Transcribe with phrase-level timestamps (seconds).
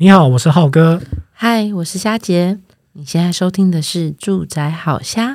[0.00, 1.02] 你好，我是浩哥。
[1.32, 2.60] 嗨，我是虾杰。
[2.92, 5.32] 你现在收听的是《住宅好虾》。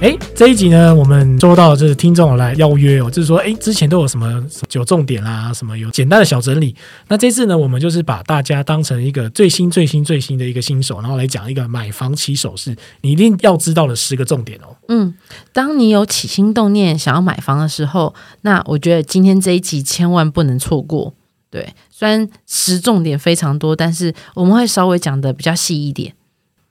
[0.00, 6.72] 哎，这一集呢，我们收到就是听众来邀约哦，就是说，哎，之前都有什么九重点啦，什么有简单的小整理。
[7.08, 14.76] 那这次呢，我们就是把大家当成一个最新、最新、最新的一个新手，然后来讲一个买房起手式，你一定要知道的十个重点哦。
[14.86, 15.12] 嗯，
[15.52, 21.12] 当你有起心动念想要买房的时候，那我觉得今天这一集千万不能错过。
[21.50, 26.14] 对，虽然十重点非常多，但是我们会稍微讲的比较细一点。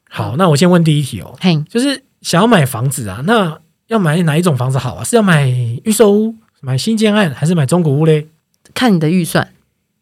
[0.10, 2.07] 好，那我先问第一题哦，嘿，就是。
[2.28, 5.04] 想要买房子啊，那要买哪一种房子好啊？
[5.06, 8.28] 是要买预售屋、买新建案，还是买中古屋嘞？
[8.74, 9.48] 看你的预算。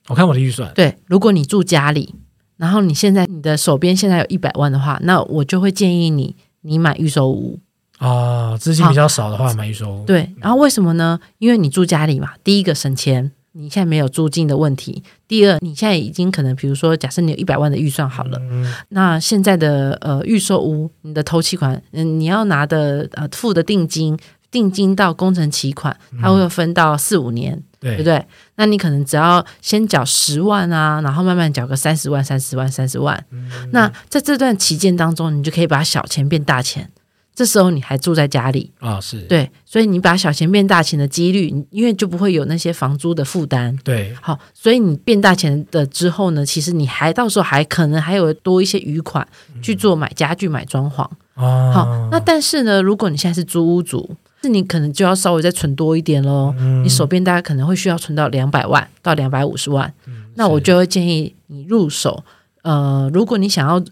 [0.08, 0.74] 我看我的预算。
[0.74, 2.16] 对，如果你住家里，
[2.58, 7.60] 然后你现在你的手边现在有一百万的话，那我就会建议你，你买预售屋。
[8.00, 10.05] 啊，资金比较少的话，买预售屋。
[10.05, 11.20] 对，然后为什么呢？
[11.38, 13.32] 因为你住家里嘛，第一个省钱。
[13.58, 15.02] 你现在没有租金的问题。
[15.30, 24.18] 第二，你现在已经可能，比如说，假设你有一百万的预算好了，嗯、那现在的呃预售屋，你的头期款，嗯，你要拿的呃付的定金，
[24.52, 28.26] 定金到工程期款，它会分到四五年，对、嗯、对不对？
[28.57, 33.26] 那你可能只要先缴十万啊，然后慢慢缴个三十万、三十万、三十万。
[33.32, 36.91] 嗯、那在这段期间当中，你就可以把小钱变大钱。
[37.36, 38.98] 这时候你还住在家里啊？
[39.02, 43.77] 是对，所以你把小钱变大钱的几率，因为就不会有那些房租的负担。
[43.84, 49.27] 对，好，所以你变大钱的之后呢，其实你还到时候还可能还有多一些余款
[49.62, 51.04] 去做买家具、买装潢。
[51.34, 56.55] 哦、嗯，好，那但是呢，如果你现在是租屋族，那你可能就要稍微再存多一点喽。
[56.58, 59.94] 嗯、你手边大概可能会需要存到两百万到两百五十万。
[60.08, 62.24] 嗯、那我就会建议你入手。
[62.62, 63.84] 呃，如果你想要。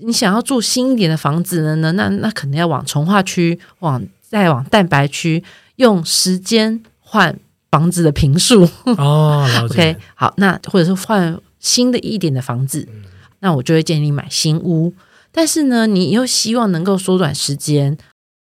[0.00, 1.76] 你想要住新一点的房子呢？
[1.76, 5.42] 那那那可能要往从化区，往再往蛋白区，
[5.76, 7.38] 用时间换
[7.70, 8.68] 房子的平数。
[8.84, 13.02] 哦， OK，好，那或者是换新的一点的房子，嗯、
[13.40, 14.94] 那我就会建议你买新屋。
[15.30, 17.96] 但是呢，你又希望能够缩短时间。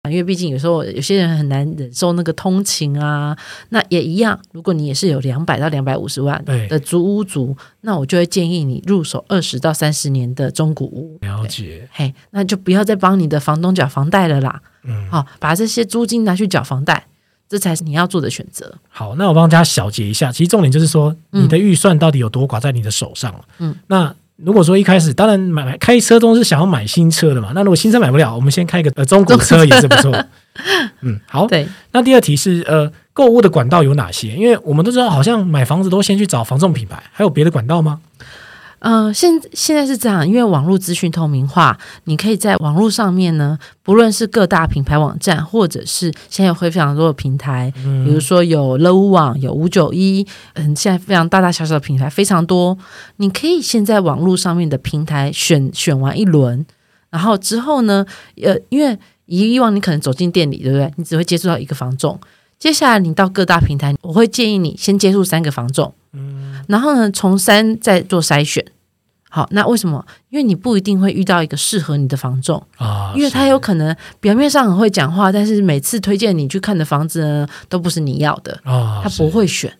[0.09, 3.37] 因为毕竟有时候有些人很难忍受那个通勤啊，
[3.69, 4.37] 那也一样。
[4.51, 11.17] 如果你也是有两百到两百五十万的租屋族，那我就会建议你入手二十到三十年的中古屋。
[11.21, 14.61] 了解，嘿，那就不要再帮你的房东缴房贷了啦。
[14.83, 17.07] 嗯，好，把这些租金拿去缴房贷，
[17.47, 18.75] 这才是你要做的选择。
[18.89, 23.33] 好，那我帮大家小结一下，其实重点就是说，你的预算到底有多寡在你的手上。
[23.59, 24.13] 嗯，那。
[24.37, 27.51] 如果说一开始，当然买买开车都是想要买新车的嘛。
[27.53, 30.11] 那如果新车买不了，我们先开一个呃中古车也是不错。
[31.01, 31.47] 嗯，好。
[31.47, 31.67] 对。
[31.91, 34.29] 那第二题是呃购物的管道有哪些？
[34.35, 37.99] 因为我们都知道，好像买房子都先去找房仲品牌，还有别的管道吗？
[38.83, 52.77] 嗯、呃，现现在是这样，因为网络资讯透明化，你可以在网络上面呢，不论是各大品牌网站，或者是现在有非常多的平台，嗯、比如说有乐屋网、有五九一，嗯，现在非常大大小小的品牌非常多，
[53.17, 56.65] 你可以先在网络上面的平台选选完一轮，
[57.09, 58.05] 然后之后呢，
[58.41, 60.91] 呃，因为以往你可能走进店里，对不对？
[60.97, 62.19] 你只会接触到一个房仲，
[62.59, 68.63] 接下来你到各大平台，我会建议你先接触三个房仲，嗯，然后呢，从三再做筛选。
[69.29, 70.05] 好，那为什么？
[70.29, 79.75] 因为你不一定会遇到一个适合你的房仲啊，因为他有可能表面上很会讲话，但是每次推荐你去看的房子呢，都不是你要的啊，他不会选。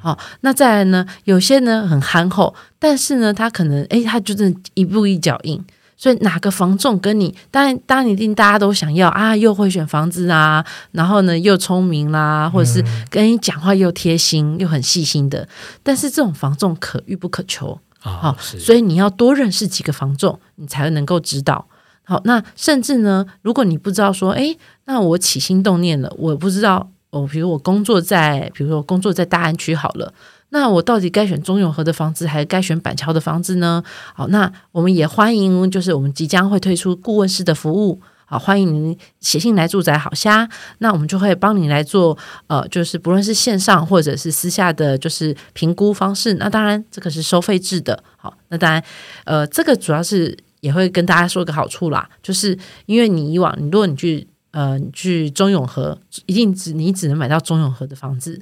[0.00, 5.64] 好，那再来呢，有些呢很憨厚，但是呢，他可能诶，他就是一步一脚印。
[5.98, 15.46] 所以哪个房仲跟你，当然当然一定大家都想要啊，又会选房子啊，然后呢又聪明啦，或者是跟你讲话又贴心又很细心的，
[15.82, 17.78] 但是这种房仲可遇不可求。
[18.00, 21.66] 好，所以你要多认识几个房仲，你才能够知道。
[22.04, 30.14] 好，那甚至呢，如果你不知道说，哎，那我起心动念了，我不知道，哦，比如我工作在，比如说我工作在大安区好了，
[30.50, 33.82] 那我到底该选中永和的房子，还是该选板桥的房子呢？
[34.14, 38.00] 好，那我们也欢迎，就是我们即将会推出顾问式的服务。
[38.30, 40.46] 好，欢迎您写信来住宅好虾，
[40.80, 42.16] 那我们就会帮你来做，
[42.46, 48.04] 呃，就是不论是线上或者是私下的就是评估方式，那当然这个是收费制的。
[48.18, 48.84] 好，那当然，
[49.24, 58.38] 呃，这个主要是也会跟大家说个好处啦，就是因为你以往你如果你去呃你去中永和，一定只你只能买到中永和的房子，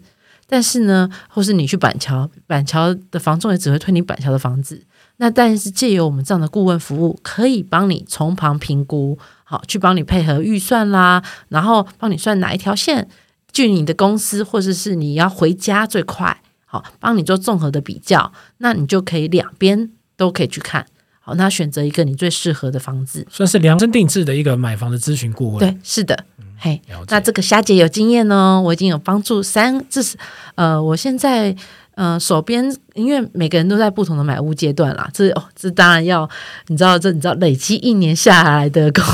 [0.46, 4.82] 但是呢，或是你去板桥，板桥的房仲也只会推你板桥的房子。
[5.18, 9.18] 那但是借由我们这样的顾问服务，可以帮你从旁评估。
[9.48, 13.08] 好，去帮你配合预算啦，然后帮你算哪一条线
[13.52, 20.84] 距你的公司或者是你要回家最快，好，帮你做综合的比较，那你就可以两边都可以去看，
[21.20, 25.58] 好，那选择一个你最适合的房子，算是量身定制的一个买房的咨询顾问。
[25.60, 26.24] 对，是的。
[26.58, 30.16] 嘿，那这个霞姐有经验哦，我已经有帮助三，这是
[30.54, 31.56] 呃，我现在。
[31.96, 36.28] 嗯、手边因为每个人都在不同的买屋阶段啦，这哦，这当然要
[36.68, 39.04] 你知道，这你知道累积一年下来的功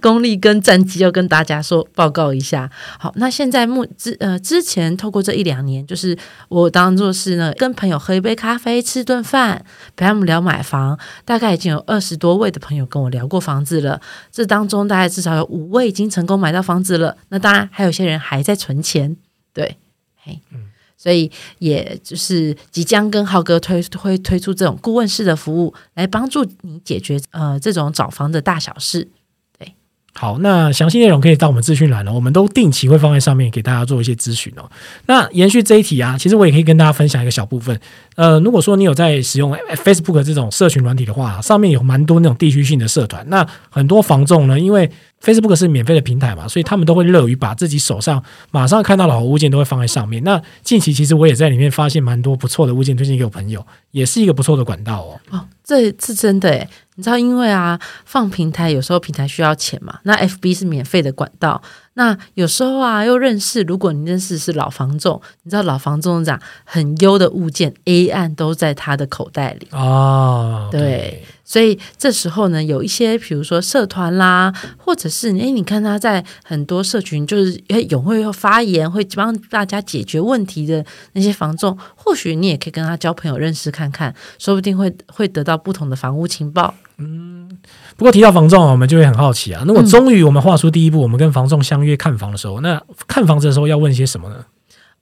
[0.00, 2.70] 功力跟战绩，要跟大家说报告一下。
[2.98, 6.16] 好，那现在目之呃之前透过这一两年，就是
[6.48, 14.00] 我当做是呢，跟朋友喝一杯咖啡，吃顿饭，陪他们聊买房，大概已经有二十多位的朋友跟我聊过房子了。
[14.32, 17.16] 这当中大概至少有五位已经成功买到房子了。
[17.28, 19.14] 那当然还有些人还在存钱，
[19.52, 19.76] 对，
[20.22, 20.70] 嘿，嗯。
[20.96, 29.08] 所以，也就是即将跟浩哥推推推出这种顾问式的服务，来帮助你解决呃这种找房的大小事。
[29.58, 29.74] 对，
[30.14, 34.70] 好，那详细内容可以到我们资讯栏了，我们都定期会放在上面给大家做一些咨询哦。
[35.06, 37.78] 那延续这一题啊，其实我也可以跟大家分享一个小部分。
[38.16, 39.52] 呃，如果说你有在使用
[39.84, 44.90] Facebook 这种社群软体的话，上面有蛮多那种地区性的社团，那很多房仲呢，因为
[45.24, 50.22] Facebook 是免费的平台嘛，所以他们都会乐于把自己手上马上看到的好物件都会放在上面。
[50.22, 55.20] 那近期其实我也在里面发现蛮多不错的物件，推荐给我朋友，也是一个不错的管道哦。
[55.30, 61.62] 哦，这是真的诶，你知道，因为啊，放平台有时候平台需要钱嘛，那 FB 是免费的管道。
[61.94, 70.68] 那有时候啊，又认识，如果你认识是老房仲，你知道老房仲长很优的物件，A 案都在他的口袋里哦。
[70.70, 86.74] 对，对，所以这时候呢，有一些比如说社团啦，或者是诶，你看他在很多社群，就是诶，有会发言，会帮大家解决问题的那些房仲，或许你也可以跟他交朋友认识看看，说不定会会得到不同的房屋情报。
[86.96, 87.50] 嗯，
[87.96, 89.64] 不过提到房仲，我们就会很好奇啊。
[89.66, 94.36] 那我终于我们画出第一步，我们跟房仲相约看房的时候，那看房子的时候要问些什么呢？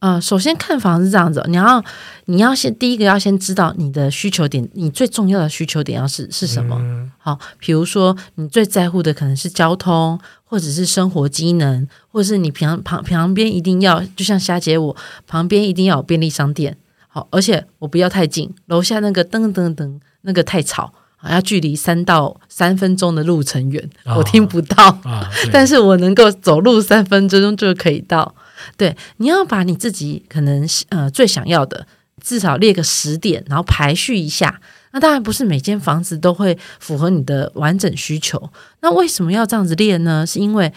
[0.03, 1.81] 呃，首先看房是这样子，你要
[2.25, 6.77] 你要先第一个要先知道你的需求点，你最重要的需求点要是是什么？
[6.81, 14.97] 嗯、好，比如说你最在乎的可能是交通，或者是生活机能，或者是你平常旁旁边一定要，就像霞姐我
[15.29, 16.77] 旁边一定要有便利商店，
[17.07, 20.93] 好，而且我不要太近，楼下那个噔噔噔那个太吵。
[21.31, 28.35] 要距离三到三分钟的路程远，哦，我听不到，啊， 但是我能够走路三分钟就可以到。
[28.76, 31.87] 对，你要把你自己可能呃最想要的，
[32.23, 34.61] 至少列个十点，然后排序一下。
[34.93, 38.50] 那当然不是每间房子都会符合你的完整需求。
[38.81, 40.26] 那为什么要这样子列呢？
[40.26, 40.73] 是因为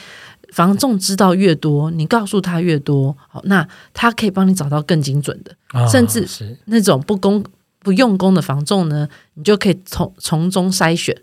[0.53, 6.27] 房仲知道越多，你告诉他越多，好，那他可以帮你找到更精准的，哦，甚至
[6.65, 7.43] 那种不公。
[7.85, 11.15] 不用功的房仲呢，你就可以从从中筛选，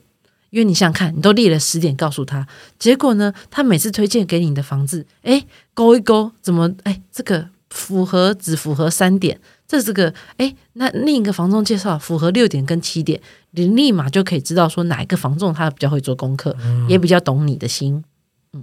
[0.52, 2.46] 因为你想想看，你都列了十点告诉他，
[2.78, 13.18] 结果呢，他每次推荐给你的房子，哎，勾一勾，怎么哎这个符合只符合三点，这这个哎，那另一个房仲介绍符合六点跟七点，
[13.52, 18.04] 你立马就可以知道说哪一个房仲他比较会做功课，嗯、也比较懂你的心。
[18.52, 18.62] 嗯，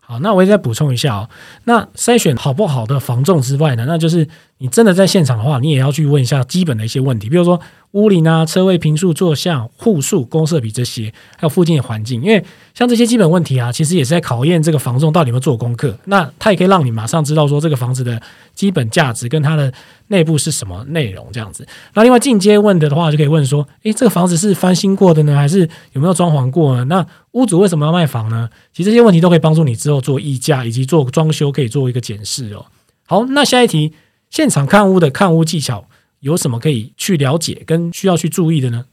[0.00, 1.30] 好，那我也再补充一下哦，
[1.64, 4.26] 那筛选好不好的房仲之外呢，那就是。
[4.58, 7.60] 你真的在现场的话，你也要去问一下基本的一些问题，比如说
[7.92, 12.20] 屋龄啊、车位平数、坐向、户数、公设比这些，还有附近的环境。
[12.20, 12.44] 因为
[12.74, 15.96] 像这些基本问题啊，其实也是在考验这个房仲到底有没有做功课。
[16.06, 18.20] 那他也可以让你马上知道说这个房子的
[18.52, 19.72] 基本价值跟它的
[20.08, 21.64] 内部是什么内容这样子。
[21.94, 25.60] 那另外进阶问的的话，就可以问说：诶，这个房子是翻新过的呢，还是
[25.92, 26.84] 有没有装潢过呢？
[26.86, 28.48] 那屋主为什么要卖房呢？
[28.72, 32.66] 其实这些问题都可以帮助你之后做议价以及做装修可以做一个检视哦。
[33.06, 33.92] 好，那下一题。
[34.30, 35.86] 现场看屋的看屋技巧
[36.20, 38.84] 有什么可以去了解跟需要去注意的呢？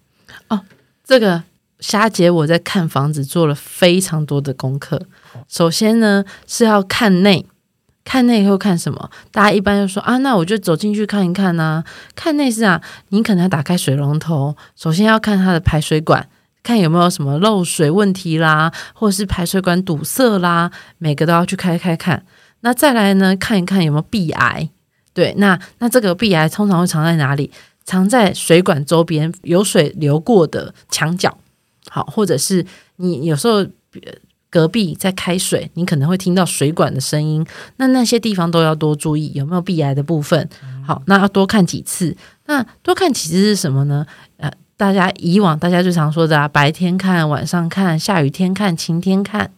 [0.48, 0.62] 哦，
[1.04, 1.44] 这个
[1.80, 5.02] 虾姐我在看房子做了非常多的功课。
[5.48, 7.46] 首先呢是要看内，
[8.04, 9.12] 看内会看什么？
[9.32, 11.84] 大家一般就说啊，那我就走进去看一看啊。
[12.16, 16.30] 看内是啊，你可能要打开水龙头，首先要看它的排水管，
[16.64, 22.26] 看有没有什么漏水问题啦，或者是排水管堵塞啦，每个都要去开开看。
[22.62, 24.70] 那再来呢，看一看有没有壁癌。
[25.16, 27.50] 对，那那这个壁癌通常会藏在哪里？
[27.86, 31.38] 藏在水管周边有水流过的墙角，
[31.90, 33.66] 好，或者是你有时候
[34.50, 37.46] 隔壁在开水，你可能会听到水管的声音，
[37.78, 40.50] 那那些地方都要多注意有没有壁癌的部分。
[40.86, 42.18] 好，那要多看几次。
[42.48, 44.06] 那多看几次是什么呢？
[44.38, 49.52] 呃，大家以往大家最常说的啊，白天看、晚上看、下雨天看、晴天看、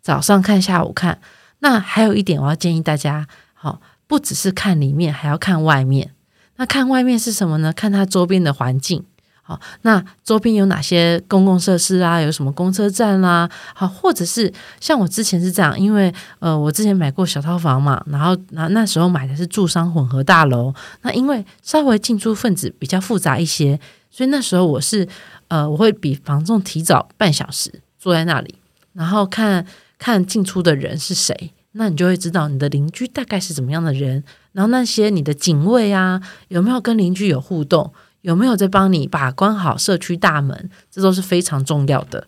[0.00, 1.20] 早上看、下午看。
[1.58, 3.80] 那还有一点，我要建议大家，好。
[4.06, 6.12] 不只是看里面，还要看外面。
[6.56, 7.72] 那看外面是什么呢？
[7.72, 9.04] 看它周边的环境。
[9.46, 12.18] 好，那周边有哪些公共设施啊？
[12.18, 13.50] 有什么公车站啦、啊？
[13.74, 20.72] 好，或者是像我之前是这样，因为呃，我之前买过小套房嘛，然后那那时候买的是住商混合大楼。
[21.02, 23.78] 那因为稍微进出分子比较复杂一些，
[24.10, 25.06] 所以那时候我是
[25.48, 28.54] 呃，我会比房仲提早半小时坐在那里，
[28.94, 29.66] 然后看
[29.98, 31.52] 看进出的人是谁。
[31.76, 42.26] 那你就会知道你的邻居大概是怎么样的人，然后那些你的警卫啊，有没有跟邻居有互动，有没有在帮你把关好社区大门，这都是非常重要的。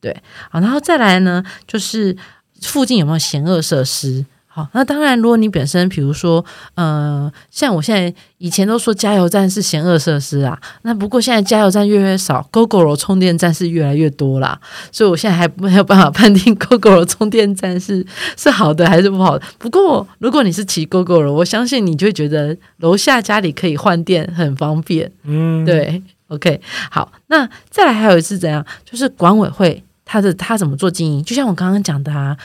[0.00, 2.16] 对，好，然后再来呢，就是
[2.60, 4.26] 附近有没有嫌恶设施。
[4.54, 6.44] 好，那当然，如果你本身，比如说，
[6.74, 18.06] 呃，像我现在以前都说加油站是嫌恶设施啊，那不过现在加油站越来越少，Gogoro 充电站是越来越多啦，所以我现在还没有办法判定 Gogoro 充电站是
[18.36, 19.44] 是好的还是不好的。
[19.56, 25.10] 不过如果你是骑 Gogoro，我相信你就会觉得楼下家里可以换电很方便。
[25.24, 32.36] 嗯，对，OK，好，那再来还有一次怎样，就是管委会他的他怎么做经营，就像我刚刚讲的啊。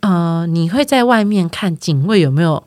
[0.00, 2.62] 呃，你会在外面看警卫有没有，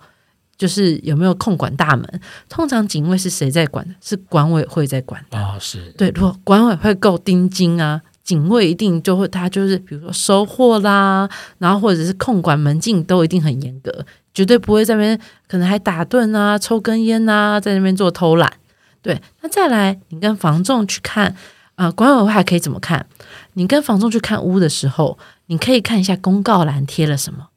[0.58, 2.22] 就是有没有控管大门？
[2.48, 3.86] 通常警卫是谁在管？
[4.00, 5.38] 是管委会在管的。
[5.38, 6.10] 哦，是对。
[6.10, 11.28] 如果管委会够盯紧啊，警卫一定就会，他就是比如说收货啦，
[11.58, 18.54] 然后或者是控管门禁都一定很严格，绝对不会在那边可能还打盹啊、抽根烟啊，在那边做偷懒。
[19.02, 21.36] 对，那再来，你跟房仲去看，
[21.76, 23.06] 呃，管委会还可以怎么看？
[23.54, 25.18] 你跟房仲去看屋的时候。
[25.48, 27.48] 你可以看一下公告栏贴了什么，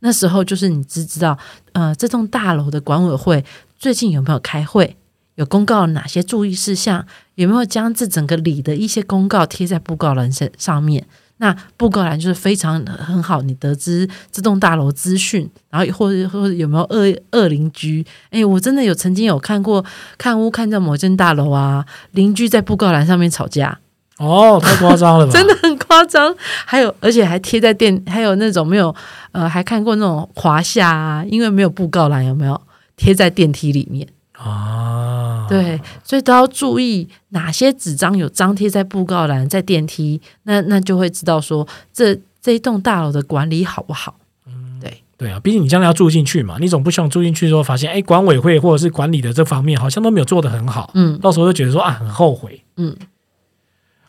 [0.00, 1.38] 那时候就是你只知道，
[1.72, 3.44] 呃，这栋大楼的管委会
[3.78, 4.96] 最近有没有开会，
[5.36, 11.06] 有公告哪些注意事项，有没有将这整个里的一些公告贴在布告栏上上面。
[11.40, 18.04] 那布告栏就是非常很好，你得知这栋大楼资讯，然后或者或者有没有恶恶邻居？
[18.30, 19.84] 哎，我真的有曾经有看过
[20.16, 23.78] 看屋看到某间大楼啊，邻居在布告栏上面吵架。
[24.18, 25.30] 哦，太夸张了吧！
[25.38, 26.32] 真的很夸张，
[26.66, 28.94] 还有而且还贴在电，还有那种没有
[29.32, 32.60] 呃，还看过那种华夏啊，因为没有布告栏，有没有
[32.96, 35.46] 贴在电梯里面啊？
[35.48, 44.14] 对，所以都要注意哪些纸张有张贴在布告栏，在电梯，那那就会知道说这这一栋大楼的管理好不好？
[44.46, 52.94] 嗯，对对啊，毕竟你将来要住进去嘛，你总不希望住进去之后发现，哎，管委会或者是管理的这方面好像都没有做得很好，嗯，到时候就觉得说啊，很后悔，嗯。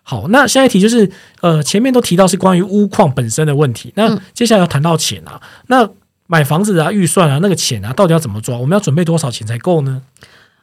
[0.09, 1.07] 好，那下一题就是，
[1.41, 5.87] 呃，前面都提到是关于屋况本身的问题，那接下来要谈到钱啊，那
[6.25, 8.57] 买房子啊，预算啊，那个钱啊，到底要怎么抓？
[8.57, 10.01] 我们要准备多少钱才够呢？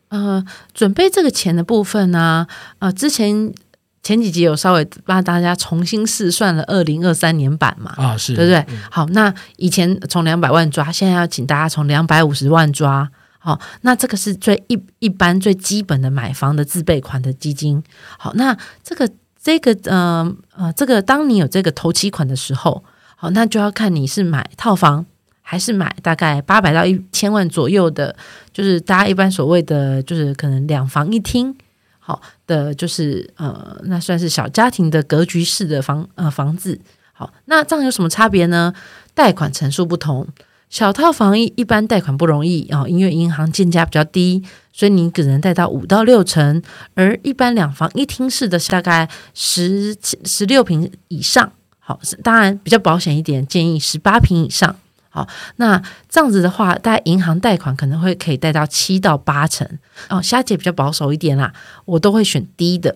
[0.09, 2.49] 呃，准备这个钱的部分呢，
[2.81, 3.55] 呃，之前
[4.03, 8.59] 前几集有稍微帮大家重新试算了二零二三年版嘛，啊，是对不对？
[8.69, 17.81] 嗯、好，那以前从两百万抓，现在要请大家从两百五十万抓，好，那这个是最一一般最基本的买房的自备款的基金，
[18.19, 19.09] 好，那这个。
[19.47, 22.83] 这个呃呃，这个当你有这个头期款的时候，
[23.15, 25.07] 好，那就要看你是买套房
[25.41, 28.17] 还是买大概八百到一千万左右的，
[28.53, 31.55] 就是大家一般所谓的就是可能两房一厅，
[32.01, 36.81] 好的，就是呃，那算是小家庭的格局式的房呃房子。
[37.13, 38.75] 好，那这样有什么差别呢？
[39.15, 40.27] 贷款成数不同。
[40.69, 44.43] 小套房一一般贷款不容易啊，因为银行鉴价比较低，
[44.77, 46.63] 所以你只能贷到五到六成。
[46.93, 54.77] 而一般两房一厅式的大概十七、十六平以上，好，当然比较保险一点，建议十八平以上。
[55.09, 59.67] 好，那这样子的话，大概银行贷款可能会可以贷到七到八成。
[60.11, 61.55] 哦，虾姐比较保守一点啦，
[61.87, 62.95] 我都会选低的。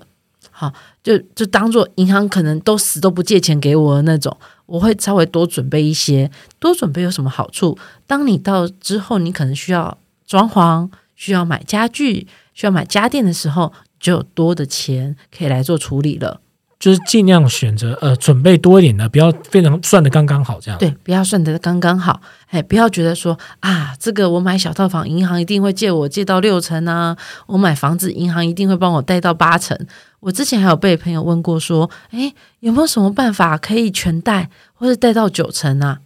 [0.50, 0.70] 好，
[1.02, 4.36] 就就当做银行可能都死都不借钱给我的那种。
[4.66, 7.78] 我会稍微多准备一些，多准备有什么好处？
[8.06, 9.96] 当你到之后，你可能需要
[10.26, 16.40] 装潢，需要买家具，需要买家电的时候，就有多的钱可以来做处理了。
[16.78, 20.80] 就是尽量选择呃，准备多一点的，不要非常算的刚刚好这样。
[20.80, 22.22] 对，不要算的刚刚好。
[22.46, 27.14] 哎，不要觉得说啊，这个我买小套房，银行一定会借我借到六成啊；
[27.46, 29.78] 我买房子，银行一定会帮我贷到八成。
[30.20, 35.98] 我之前还有被朋友问过说，哎，有没有什么办法可以全贷，或者贷到九成啊？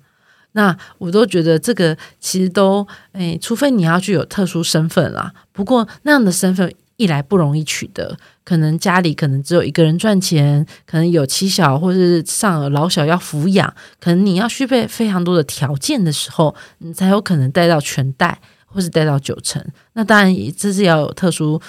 [0.55, 5.33] 那我都觉得这个其实都，诶，除非你要具有特殊身份啦。
[5.53, 6.73] 不过那样的身份。
[6.97, 19.61] 一来不容易取得，可能家里可能只有一个人赚钱，可能有妻小或是上有老小要抚养，可能你要具备非常多的条件的时候，你才有可能贷到全贷或是贷到九成。
[19.95, 21.61] 那当然，这是要有特殊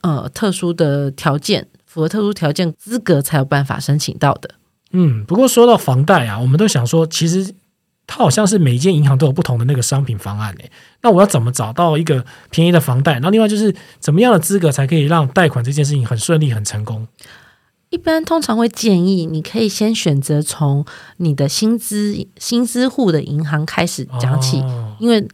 [0.00, 4.50] 呃特殊的条件，符合特殊条件资格才有办法申请到的。
[4.90, 7.54] 嗯，不过说到房贷啊，我们都想说，其实。
[8.14, 13.18] 它好像是每一间银行都有不同的那个商品方案诶，那我要怎么找到一个便宜的房贷？
[13.20, 17.08] 那另外就是怎么样的资格才可以让贷款这件事情很顺利、很成功？
[17.88, 20.84] 一般通常会建议你可以先选择从
[21.16, 25.26] 你的薪资薪资户的银行开始讲起，哦、因为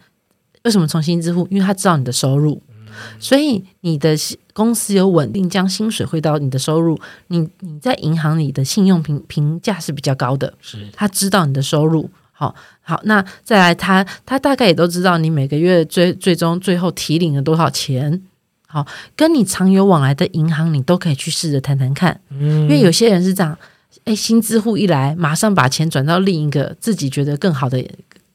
[0.62, 1.48] 为什么从薪资户？
[1.50, 2.86] 因为他知道你的收入，嗯、
[3.18, 4.16] 所以你的
[4.52, 12.08] 公司有稳定将薪水汇到你的收入，你你在银行里的信用评评价是比较高的，是他知道你的收入。
[12.38, 18.22] 好，好，那再来他，他他大概也都知道你每个月最最终最后提领了多少钱。
[18.68, 22.20] 好，跟你常有往来的银行，你都可以去试着谈谈看。
[22.28, 23.58] 嗯，因为有些人是这样，
[24.04, 27.84] 哎，新支户一来，马上把钱转到另一个自己觉得更好的、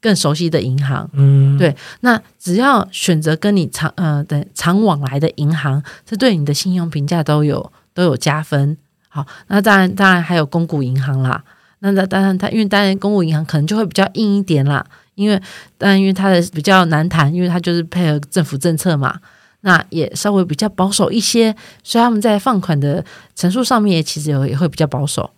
[0.02, 1.10] 更熟悉的银行。
[1.14, 8.76] 嗯，对，那只要选择跟你常呃的常往来的银行，这对你的信用评价都有都有加分。
[9.08, 11.42] 好，那当然当然还有公股银行啦。
[11.84, 14.86] 那那当然，他因为当然公务银行可能就会比较硬一点啦，
[15.16, 15.38] 因为
[15.78, 19.20] 当然因为他的比较难谈，因为他就是配合政府政策嘛，
[19.62, 23.04] 那也稍微比较保守一些，所以他们在放款的
[23.36, 25.30] 陈述上面也其实有也会比较保守，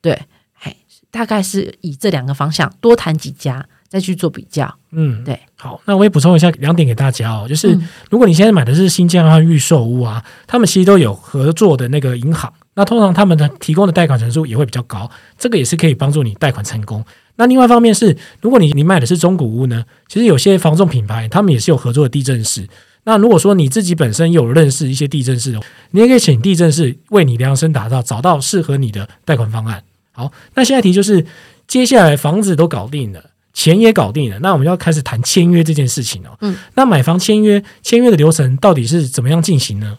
[0.00, 0.20] 对，
[0.54, 0.76] 嘿，
[1.12, 3.64] 大概是以这两个方向多谈几家。
[3.94, 7.78] 再去做比较，嗯，对，好，那我也补充一下两点给大家哦，就是
[8.10, 12.52] 如果你现在买的是新建和预售屋啊，他们其实都有合作的那个银行。
[12.74, 15.08] 那通常他们的提供的贷款成数也会比较高，
[15.38, 17.04] 这个也是可以帮助你贷款成功。
[17.36, 22.68] 那另外一方面是，如果你你买的是中古屋呢，其实有些房仲品牌他们也是有合作的地震室。
[23.04, 25.60] 那如果说你自己本身有认识一些地震室的，
[25.92, 29.84] 你也可以请地震室为你量身打造，找到适合你的贷款方案。
[30.10, 31.24] 好，那现在题就是，
[31.68, 33.22] 接下来房子都搞定了，
[33.54, 36.36] 钱也搞定了，那我们要开始谈签约这件事情哦。
[36.42, 39.96] 嗯，那买房签约，签约的流程到底是怎么样进行呢？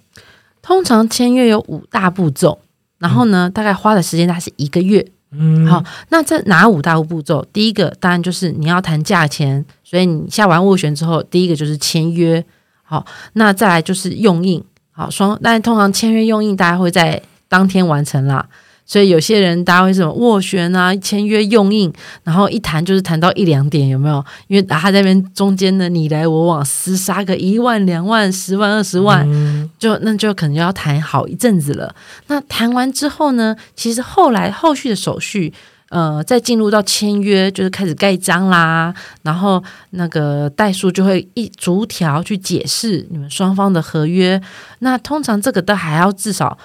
[0.62, 2.60] 通常签约有五大步骤。
[2.98, 5.06] 然后呢，大概花的时间大概是一个月。
[5.32, 7.46] 嗯，好，那这哪五大步骤？
[7.52, 12.44] 第一个当然就是你要谈价钱，所以你下完斡旋之后，第一个就是签约。
[12.84, 14.64] 好，那再来就是用印。
[14.92, 18.48] 好，双，但通常签约用印大家会在当天完成啦。
[18.86, 21.92] 所以有些人大家会什么斡旋啊、签约用印，
[22.24, 24.24] 然后一谈就是谈到一两点，有没有？
[24.48, 31.96] 因为他在那边中间呢，你来我往，厮杀个一万、两万、十万、二十万，嗯、就那就可能要谈好一阵子了。
[32.27, 35.51] 那谈完之后呢，其实后来后续的手续，
[35.89, 44.39] 呃，再进入到签约，就是开始盖章啦，然后那个代书就会一逐条去解释你们双方的合约。
[44.80, 46.56] 那通常这个都还要至少。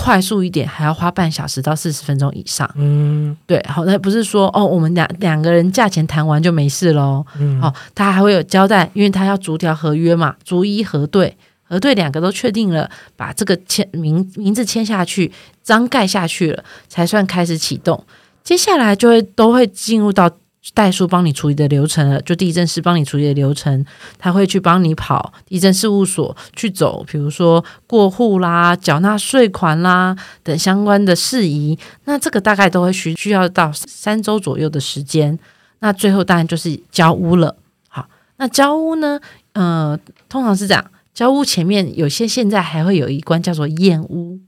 [0.00, 2.70] 快速一点，还要花半小时到四十分钟以上。
[2.76, 7.26] 嗯，对，好，那不是说哦，我们两两个人价钱谈完就没事喽。
[7.38, 15.32] 嗯，好，他还会有交代，因为他要逐条合约嘛，逐一核对，核对两个都确定了，把这个签名名字签下去，
[15.64, 18.04] 章盖下去了，才算开始启动。
[18.44, 20.30] 接下来就会都会进入到。
[20.74, 23.84] 代书帮你处理的流程，就地政师帮你处理的流程，
[24.18, 31.78] 他会去帮你跑地政事务所去走，比如说过户啦、缴纳税款啦等相关的事宜。
[32.04, 35.38] 那这个大概都会需需要到三周左右的时间。
[35.80, 37.56] 那最后当然就是交屋了。
[37.88, 39.20] 好，那交屋呢？
[39.52, 44.38] 呃，通常是这样，交屋前面有些现在还会有一关叫做验屋。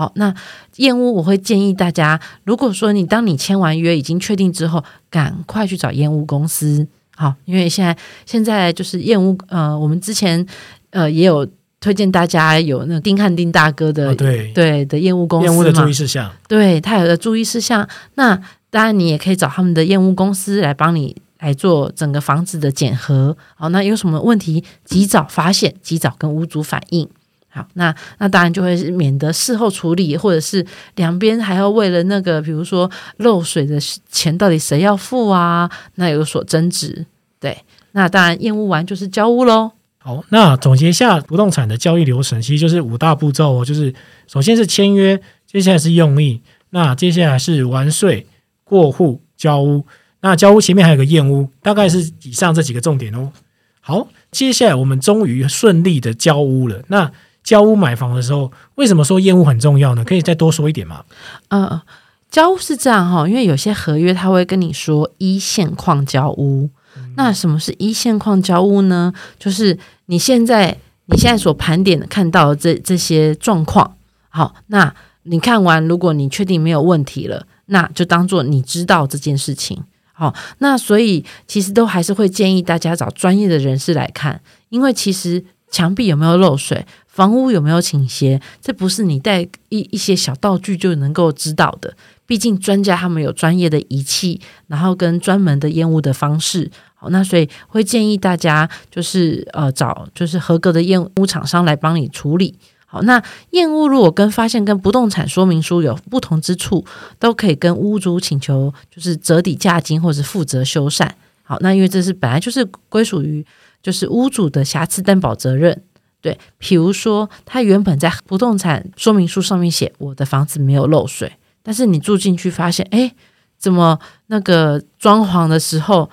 [0.00, 0.34] 好，那
[0.76, 6.88] 燕屋我会建议大家，如果说你当你签完约已经确定之后，赶快去找燕屋公司。
[7.14, 10.46] 好，因为现在现在就是燕屋，呃，我们之前
[10.88, 11.46] 呃也有
[11.80, 17.86] 推荐大家有那丁汉丁大哥的，哦、对对的验屋公司嘛，验屋的注意事项，对他有的注意事项。
[18.14, 18.34] 那
[18.70, 23.36] 当然你也可以找他们的验屋公司来帮你来做整个房子的检核。
[23.54, 27.06] 好，那有什么问题及早发现，及早跟屋主反映。
[27.52, 33.76] 好，那那当然就会免得事后处理，或者是两边还要为了那个，比如说漏水的
[34.08, 35.68] 钱到底谁要付啊？
[35.96, 37.04] 那有所争执。
[37.40, 37.58] 对，
[37.92, 39.72] 那当然验屋完就是交屋喽。
[39.98, 43.92] 好，那总结一下不动产的交易流程，其实就是五大步骤哦，就是
[44.28, 48.26] 首先是签约，接下来是用印，那接下来是完税、
[48.62, 49.84] 过户、交屋。
[50.20, 53.32] 那交屋前面还有个验屋，大概是以上这几个重点哦。
[53.80, 56.82] 好，接下来我们终于顺利的交屋了。
[56.88, 57.10] 那
[57.42, 60.04] 交屋买房的时候，为什么说验屋很重要呢？
[60.04, 61.04] 可以再多说一点吗？
[61.48, 61.82] 呃，
[62.30, 66.70] 交屋是这样哈，因为有些合约他会跟你说一线框交屋。
[66.96, 69.12] 嗯、那什么是一线框交屋呢？
[69.38, 70.76] 就是你现在
[71.06, 73.96] 你现在所盘点的看到的这这些状况。
[74.28, 79.82] 好，那你看完，如果你确定没有问题了，那就当做你知道这件事情。
[80.12, 86.84] 好，那所以其实都还是会建议大家找专业的人士来看，因为其实墙壁有没有漏水，
[87.20, 91.94] 房屋有没有倾斜，这不是你带一一些小道具就能够知道的。
[92.24, 96.70] 毕竟专家他们有专业的仪器，然后跟专门的验屋的方式。
[96.94, 102.54] 好，那所以会建议大家就是呃找就是合格的验屋厂商来帮你处理。
[102.86, 106.82] 好，那验屋如果跟发现跟不动产说明书有不同之处，
[107.18, 111.06] 都可以跟屋主请求就是折抵价金或者是负责修缮。
[111.42, 113.44] 好，那因为这是本来就是归属于
[113.82, 115.82] 就是屋主的瑕疵担保责任。
[116.20, 123.12] 对，比如说他原本在不动产说明书上面写我的房子没有漏水，但是你住进去发现，哎，
[123.58, 126.10] 怎么那个装潢的时候，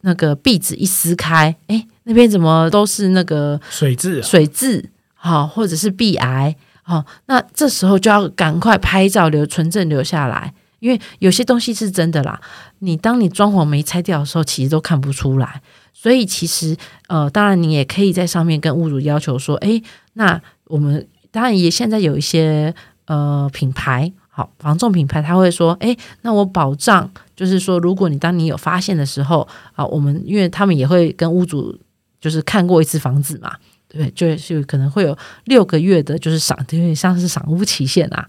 [0.00, 4.22] 那个壁纸一撕开，哎，那边怎么都是那个水渍、啊？
[4.22, 12.40] 水渍，好，或者是壁癌，好，那这时候就要赶快拍照留存证留下来，因为有些东西是真的啦。
[12.78, 15.60] 你当你装潢没拆掉的时候，其实都看不出来。
[15.94, 16.76] 所以其实，
[17.08, 19.80] 呃，当然你也可以在上面跟屋主要求说，哎，
[20.12, 22.74] 那我们当然也现在有一些
[23.06, 24.12] 呃品牌。
[24.36, 31.78] 好，房重品牌他会说，哎，那我保障就是说，如果你当你有发现的时候，啊，我们因为他们也会跟屋主
[32.20, 33.54] 就是看过一次房子嘛，
[33.86, 38.28] 对，就是可能会有六个月的，就是赏，有点像是赏屋期限啊。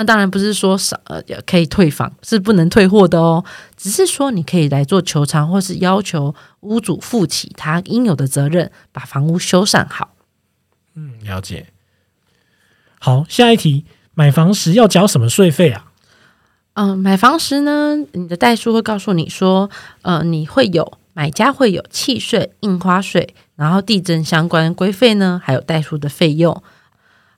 [0.00, 3.44] 那当然不是说少呃可以退房，是不能退货的哦，
[3.76, 10.14] 只是说你可以来做求偿，或是要求屋主负起他应有的责任，把房屋修缮好。
[10.94, 11.66] 嗯，了解。
[12.98, 13.84] 好，下一题。
[14.14, 15.92] 买房时要缴什么税费啊？
[16.72, 19.68] 嗯、呃，买房时呢，你的代书会告诉你说，
[20.00, 26.62] 呃，你会有买家会有契税、印花税，然后地政相关规费呢，还有代书的费用。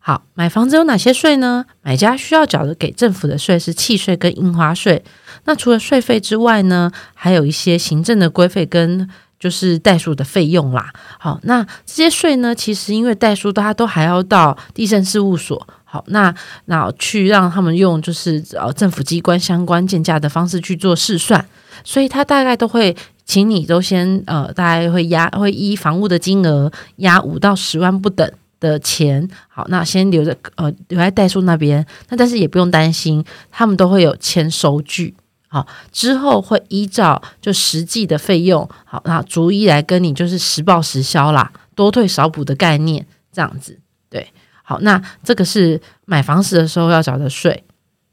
[0.05, 1.65] 好，买房子有哪些税呢？
[1.81, 5.05] 买家需要缴的给政府的税是契税跟印花税。
[5.45, 10.93] 那除了税费之外呢，还有一些行政的规费跟就是代书的费用啦。
[11.21, 15.65] 好，那这些税呢，其实因为代书大家都还要到地政事务所。
[15.85, 16.35] 好，那
[16.65, 21.45] 那去让他们用就是呃政府机关相关建价的方式去做试算，
[21.85, 28.29] 所以他大概都会请你都先呃，大概会压会依房屋的金额压五到十万不等
[28.71, 29.29] 的钱。
[29.49, 35.15] 好，那先留着呃留在代书那边，那但是也不用担心，他们都会有签收据。
[35.49, 44.27] 好，之后会依照就实际的费用，好，那逐一来跟你就是实报实销啦，多退少补的概念这样子，对。
[44.63, 47.65] 好，那这个是买房时的时候要缴的税。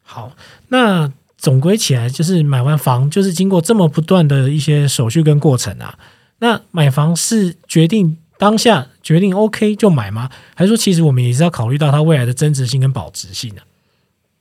[0.02, 0.34] 好，
[0.70, 5.98] 那总归起来就是买完房就是经过这么不断的一些手续跟过程啊。
[6.40, 10.30] 那买房是决定当下决定 OK 就买吗？
[10.56, 13.62] 还是说其实我们也是要考虑到它未来的增值性跟保值性呢？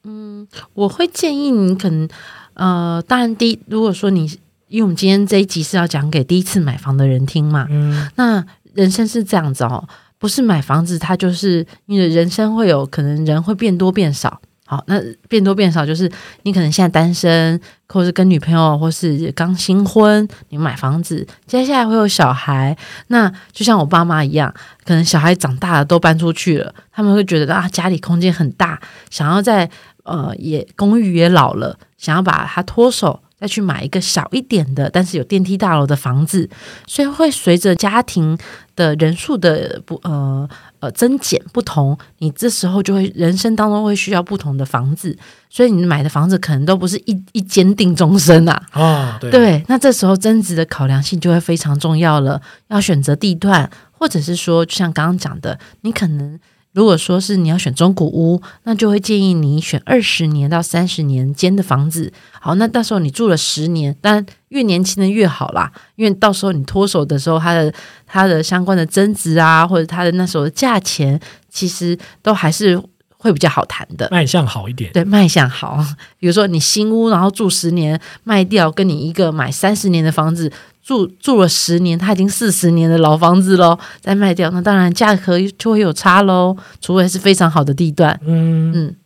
[0.05, 2.09] 嗯，我会建议你可能
[2.55, 4.25] 呃，当然第一，如果说你
[4.69, 9.89] 因为我们今天这一集是要讲给第一次买房的人听嘛，嗯，那人生是这样子哦。
[10.21, 14.41] 不是买房子，它就是你的人生会有可能人会变多变少。
[14.71, 15.01] 好，那
[15.31, 22.77] 变多变少就是你可能现在单身，或是跟女朋友，或是刚新婚，你买房子，接下来会有小孩。
[23.07, 24.53] 那就像我爸妈一样，
[24.85, 28.79] 可能小孩长大了都搬出去了，他们会觉得啊，家里空间很大，
[29.09, 29.71] 想要在
[30.03, 33.23] 呃也公寓也老了，想要把它脱手。
[33.41, 36.49] 再去买一个小一点的，但是有电梯大楼的房子，
[36.87, 38.37] 所以会随着家庭
[38.75, 40.49] 的人数的不呃
[40.81, 45.17] 呃增减不同，你这时候就会人生当中会需要不同的房子，
[45.49, 48.63] 所以你买的房子可能都不是一一间定终身啊。
[48.73, 56.41] 哦，对，对，那这时候增值的考量性就会非常重要了，要选择地段，或者是说，就像刚刚讲的，你可能。
[56.73, 62.13] 如果说是你要选中古屋，那就会建议你选二十年到三十年间的房子。
[62.41, 67.73] 好，那到时候你住了十年，当然越年轻的越好啦，因为到时候你脱手的时候，它的
[68.07, 71.19] 它的相关的增值啊，或者它的那时候的价钱，
[71.51, 72.81] 其实都还是
[73.17, 74.93] 会比较好谈的，卖相好一点。
[74.93, 75.85] 对，卖相好。
[76.19, 80.53] 比如说你新屋，然后住十年卖掉，跟你一个买三十年的房子。
[80.89, 86.57] 住住了十年，他已经四十年的老房子喽，再卖掉，那当然价格就会有差喽。
[86.81, 88.19] 除非是非常好的地段。
[88.25, 88.97] 嗯嗯，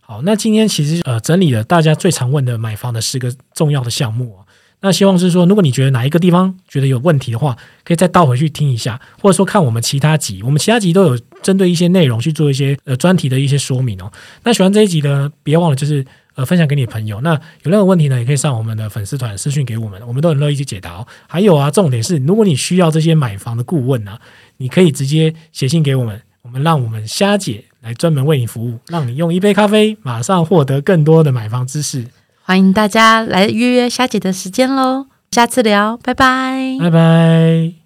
[0.00, 4.36] 好，那今天其实呃整理了大家最常问的买房的十个重要的项目。
[4.80, 14.10] 那希望是说，如果你觉得哪一个地方觉得有问题的话，可以再倒回去听一下，或者说看我们其他集，我们其他集都有针对一些内容去做一些呃专题的一些说明哦。
[14.42, 16.04] 那喜欢这一集呢，别忘了就是。
[16.36, 17.20] 呃，分享给你的朋友。
[17.22, 17.32] 那
[17.64, 21.06] 有任何问题呢，也可以上我们的粉丝团私讯给我们，我们都很乐意去解答哦。
[21.26, 24.20] 还有啊，重点是，如果你需要这些买房的顾问呢、啊，
[24.58, 32.06] 你可以直接写信给我们，我们让我们虾姐来专门为你服务，让你用一杯咖啡马上获得更多的买房知识。
[32.42, 37.85] 欢迎大家来预约虾姐的时间喽，下次聊，拜拜，拜拜。